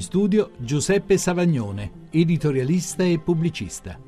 In 0.00 0.06
studio 0.06 0.52
Giuseppe 0.56 1.18
Savagnone, 1.18 2.06
editorialista 2.08 3.04
e 3.04 3.18
pubblicista. 3.18 4.00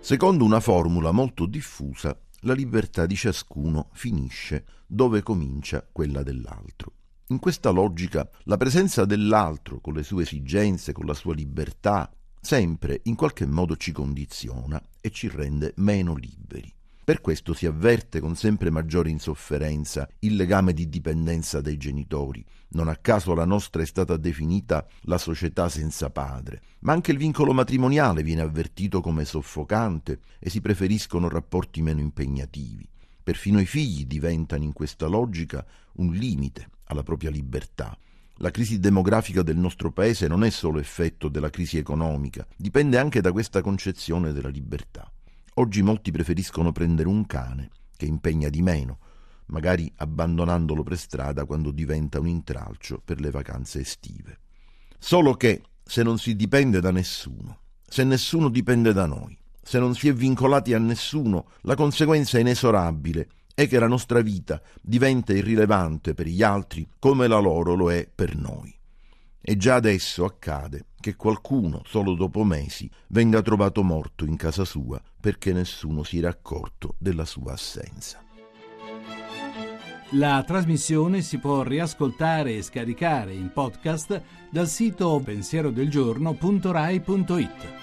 Secondo 0.00 0.44
una 0.46 0.60
formula 0.60 1.12
molto 1.12 1.44
diffusa, 1.44 2.18
la 2.40 2.54
libertà 2.54 3.04
di 3.04 3.14
ciascuno 3.14 3.90
finisce 3.92 4.64
dove 4.86 5.22
comincia 5.22 5.86
quella 5.92 6.22
dell'altro. 6.22 6.92
In 7.26 7.38
questa 7.38 7.68
logica, 7.68 8.26
la 8.44 8.56
presenza 8.56 9.04
dell'altro, 9.04 9.78
con 9.82 9.92
le 9.92 10.04
sue 10.04 10.22
esigenze, 10.22 10.94
con 10.94 11.04
la 11.04 11.12
sua 11.12 11.34
libertà, 11.34 12.10
sempre 12.40 13.00
in 13.02 13.14
qualche 13.14 13.44
modo 13.44 13.76
ci 13.76 13.92
condiziona 13.92 14.82
e 15.02 15.10
ci 15.10 15.28
rende 15.28 15.74
meno 15.76 16.14
liberi. 16.14 16.77
Per 17.08 17.22
questo 17.22 17.54
si 17.54 17.64
avverte 17.64 18.20
con 18.20 18.36
sempre 18.36 18.68
maggiore 18.68 19.08
insofferenza 19.08 20.06
il 20.18 20.36
legame 20.36 20.74
di 20.74 20.90
dipendenza 20.90 21.62
dei 21.62 21.78
genitori. 21.78 22.44
Non 22.72 22.88
a 22.88 22.96
caso 22.96 23.32
la 23.32 23.46
nostra 23.46 23.80
è 23.80 23.86
stata 23.86 24.18
definita 24.18 24.86
la 25.04 25.16
società 25.16 25.70
senza 25.70 26.10
padre, 26.10 26.60
ma 26.80 26.92
anche 26.92 27.12
il 27.12 27.16
vincolo 27.16 27.54
matrimoniale 27.54 28.22
viene 28.22 28.42
avvertito 28.42 29.00
come 29.00 29.24
soffocante 29.24 30.20
e 30.38 30.50
si 30.50 30.60
preferiscono 30.60 31.30
rapporti 31.30 31.80
meno 31.80 32.00
impegnativi. 32.00 32.86
Perfino 33.22 33.58
i 33.58 33.64
figli 33.64 34.04
diventano 34.04 34.64
in 34.64 34.74
questa 34.74 35.06
logica 35.06 35.64
un 35.94 36.12
limite 36.12 36.68
alla 36.88 37.04
propria 37.04 37.30
libertà. 37.30 37.96
La 38.40 38.50
crisi 38.50 38.80
demografica 38.80 39.40
del 39.40 39.56
nostro 39.56 39.92
paese 39.92 40.28
non 40.28 40.44
è 40.44 40.50
solo 40.50 40.78
effetto 40.78 41.28
della 41.28 41.48
crisi 41.48 41.78
economica, 41.78 42.46
dipende 42.54 42.98
anche 42.98 43.22
da 43.22 43.32
questa 43.32 43.62
concezione 43.62 44.34
della 44.34 44.50
libertà. 44.50 45.10
Oggi 45.58 45.82
molti 45.82 46.12
preferiscono 46.12 46.70
prendere 46.70 47.08
un 47.08 47.26
cane 47.26 47.70
che 47.96 48.06
impegna 48.06 48.48
di 48.48 48.62
meno, 48.62 48.98
magari 49.46 49.92
abbandonandolo 49.96 50.84
per 50.84 50.96
strada 50.96 51.46
quando 51.46 51.72
diventa 51.72 52.20
un 52.20 52.28
intralcio 52.28 53.02
per 53.04 53.18
le 53.18 53.30
vacanze 53.32 53.80
estive. 53.80 54.38
Solo 55.00 55.34
che 55.34 55.62
se 55.82 56.04
non 56.04 56.16
si 56.18 56.36
dipende 56.36 56.78
da 56.78 56.92
nessuno, 56.92 57.58
se 57.84 58.04
nessuno 58.04 58.50
dipende 58.50 58.92
da 58.92 59.06
noi, 59.06 59.36
se 59.60 59.80
non 59.80 59.96
si 59.96 60.06
è 60.06 60.12
vincolati 60.12 60.74
a 60.74 60.78
nessuno, 60.78 61.48
la 61.62 61.74
conseguenza 61.74 62.38
inesorabile 62.38 63.28
è 63.52 63.66
che 63.66 63.80
la 63.80 63.88
nostra 63.88 64.20
vita 64.20 64.62
diventa 64.80 65.32
irrilevante 65.32 66.14
per 66.14 66.28
gli 66.28 66.44
altri 66.44 66.88
come 67.00 67.26
la 67.26 67.38
loro 67.38 67.74
lo 67.74 67.90
è 67.90 68.08
per 68.08 68.36
noi. 68.36 68.72
E 69.40 69.56
già 69.56 69.74
adesso 69.74 70.24
accade 70.24 70.84
che 71.00 71.16
qualcuno, 71.16 71.82
solo 71.84 72.14
dopo 72.14 72.44
mesi, 72.44 72.88
venga 73.08 73.42
trovato 73.42 73.82
morto 73.82 74.24
in 74.24 74.36
casa 74.36 74.64
sua 74.64 75.02
perché 75.28 75.52
nessuno 75.52 76.04
si 76.04 76.16
era 76.16 76.30
accorto 76.30 76.94
della 76.96 77.26
sua 77.26 77.52
assenza. 77.52 78.24
La 80.12 80.42
trasmissione 80.42 81.20
si 81.20 81.36
può 81.36 81.62
riascoltare 81.62 82.56
e 82.56 82.62
scaricare 82.62 83.34
in 83.34 83.52
podcast 83.52 84.22
dal 84.50 84.66
sito 84.66 85.20
pensierodelgiorno.rai.it. 85.22 87.77